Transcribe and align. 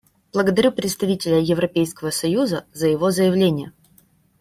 Благодарю 0.33 0.71
представителя 0.71 1.37
Европейского 1.39 2.09
союза 2.09 2.65
за 2.73 2.87
его 2.87 3.11
заявление. 3.11 3.71